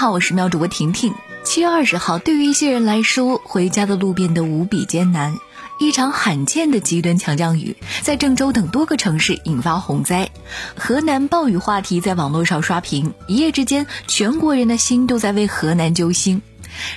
[0.00, 1.12] 好，我是喵主播婷婷。
[1.44, 5.36] 七月二十号，对于一些人来说，回家的路变得无比艰难。
[5.78, 10.30] 一场罕见的极端强降雨，在郑州等多个城市引发洪灾。
[10.74, 16.40] 河南暴雨话题在网络上刷屏，一夜之间，全国人的心都在为河南揪心。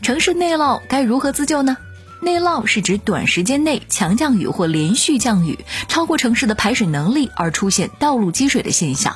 [0.00, 1.76] 城市内涝该如何自救呢？
[2.22, 9.14] 内涝是指短时间内强降雨或连续降雨超过城市的排水能力而出现道路积水的现象。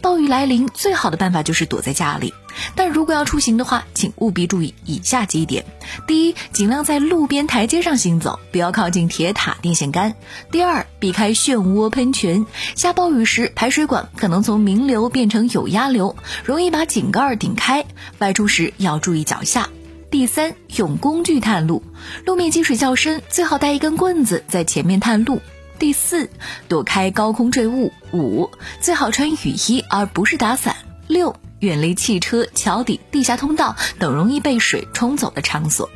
[0.00, 2.34] 暴雨来临，最好的办法就是躲在家里。
[2.74, 5.64] 但如果要出行的话，请务必注意以下几点：
[6.06, 10.12] 第一，尽量在路边台阶上行走，不要靠近铁塔、电线杆；
[10.50, 12.44] 第二，避开漩涡喷泉。
[12.74, 17.84] 下暴雨时，排水管可能从明流变成有压流，容易把井盖顶开。
[18.18, 19.68] 外出时要注意脚下。
[20.10, 21.84] 第三，用工具探路，
[22.26, 25.40] 路面积水较深，最好带一根棍子在前面探路。
[25.80, 26.28] 第四，
[26.68, 27.90] 躲开高空坠物。
[28.12, 28.50] 五，
[28.82, 30.76] 最好穿雨衣而不是打伞。
[31.06, 35.88] 六，远离汽车、桥底、地下通道等容易被水冲走的场所。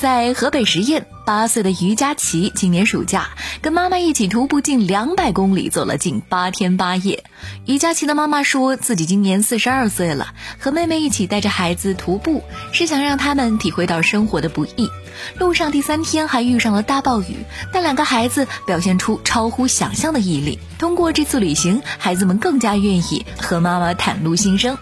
[0.00, 7.24] 在河北十堰，八岁的于佳琪今年暑假跟妈妈一起徒步近两百公里，走了近八天八夜。
[7.66, 14.88] 于佳琪的妈妈说自己今年四十二岁了，和妹妹一起带着孩子徒步，是想让他们体会到生活的不易。
[15.36, 17.38] 路上第三天还遇上了大暴雨，
[17.72, 20.60] 但两个孩子表现出超乎想象的毅力。
[20.78, 24.78] 通过这次旅行，孩子们更加愿意和妈妈袒露心声。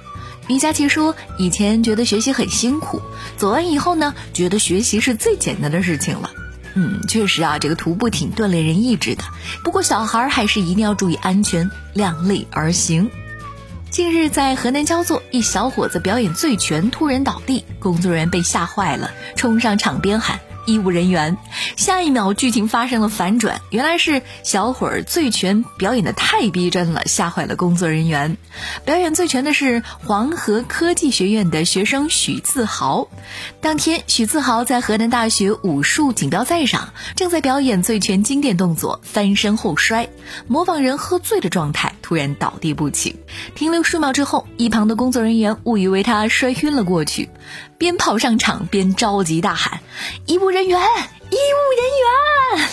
[0.49, 3.03] 于佳琪说：“以前觉得学习很辛苦，
[3.37, 6.31] 走完以后呢，觉得学习是最简单的事情了。
[6.75, 9.25] 嗯，确实啊，这个徒步挺锻炼人意志的。
[9.65, 13.11] 不过小孩还是一定要注意安全，量力而行。”
[13.91, 20.39] 近日在河南焦作，一小伙子表演醉拳突然倒地，工作人员被吓坏了，冲上场边喊。
[20.67, 21.39] 医务人员，
[21.77, 28.37] 下一秒剧情发生了反转，原来是小伙儿醉拳表演的太逼真了，吓坏了工作人员。
[28.85, 33.09] 表演醉拳的是黄河科技学院的学生许自豪。
[33.61, 40.09] 当天，许自豪在河南大学武术锦标赛上，正在表演醉拳经典动作翻身后摔，
[40.47, 43.17] 模仿人喝醉的状态，突然倒地不起。
[43.57, 47.31] 停留数秒之后，一旁的工作人员误以为他摔晕了过去，
[47.79, 49.81] 边跑上场边着急大喊
[50.25, 51.59] ：“医务人员，医务
[52.55, 52.69] 人员！”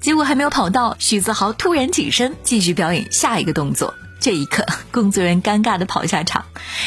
[0.00, 3.92] 结果还没有跑到，许自豪突然起身继续表演下一个动作。
[4.18, 6.46] 这一刻，工作人员尴尬地跑下场，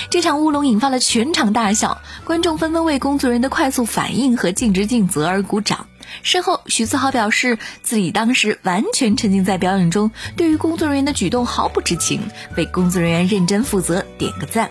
[0.10, 5.86] 这场乌龙引发了全场大笑，观众纷纷为工作人员的快速反应和尽职尽责而鼓掌。
[6.24, 12.22] 事后，许自豪表示自己当时完全沉浸在表演中，对于工作人员的举动毫不知情，
[12.56, 14.70] 为工作人员认真负责点个赞。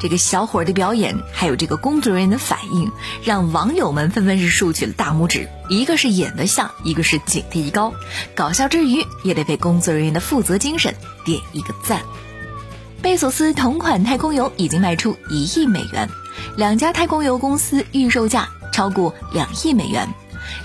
[0.00, 2.90] 这个小伙的表演，还有这个工作人员的反应，
[3.22, 5.48] 让网友们纷纷是竖起了大拇指。
[5.68, 7.94] 一个是演得像，一个是警惕高，
[8.34, 10.92] 搞笑之余也得为工作人员的负责精神
[11.24, 12.00] 点一个赞。
[13.00, 16.08] 贝索斯同款太空游已经卖出一亿美元，
[16.56, 20.08] 两家太空游公司预售价超过两亿美元。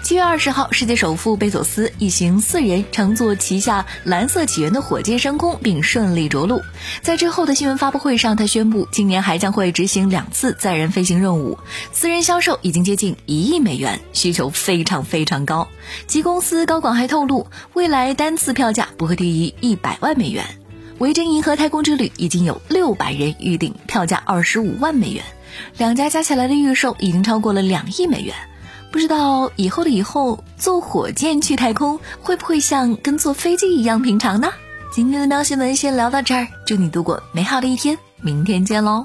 [0.04, 6.62] 七月二十号，世界首富贝佐斯一行四人乘坐旗下蓝色起源的火箭升空，并顺利着陆。
[7.02, 11.58] 在之后的新闻发布会上，他宣布今年还将会执行两次载人飞行任务。
[11.92, 15.68] 私人销售已经接近一亿美元，需求非常非常高。
[16.08, 20.46] 其公司高管还透露，未来单次票价不会低于一百万美元。
[21.00, 25.24] 维珍银河太空之旅已经有六百人预订，票价二十五万美元。
[25.78, 28.34] 两家加起来的预售已经超过了两亿美元。
[28.92, 34.50] 不知道以后的以后，坐火箭去太空会不会像跟坐飞机一样平常呢？
[34.92, 39.04] 今天的喵新闻先聊到这儿，祝你度过美好的一天，明天见喽。